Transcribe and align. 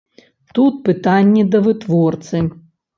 Тут 0.59 0.79
пытанні 0.89 1.47
да 1.55 1.63
вытворцы. 1.71 2.47